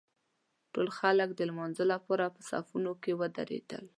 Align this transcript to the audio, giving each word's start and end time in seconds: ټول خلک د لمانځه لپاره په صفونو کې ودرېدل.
ټول 0.73 0.87
خلک 0.99 1.29
د 1.35 1.39
لمانځه 1.49 1.85
لپاره 1.93 2.25
په 2.35 2.41
صفونو 2.49 2.91
کې 3.01 3.11
ودرېدل. 3.19 3.83